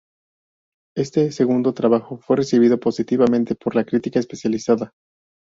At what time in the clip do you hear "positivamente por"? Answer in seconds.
2.79-3.75